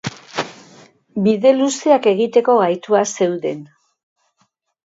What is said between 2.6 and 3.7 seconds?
gaituak zeuden.